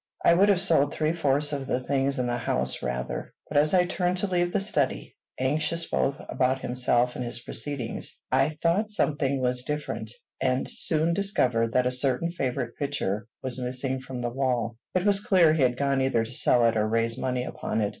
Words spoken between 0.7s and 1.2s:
three